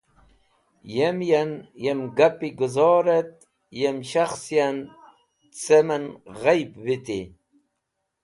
[0.95, 1.51] Yem yan
[1.83, 3.35] yem gapi guzor et
[3.79, 4.77] yem shakhs yan
[5.63, 6.05] cem en
[6.41, 7.21] ghayb viti.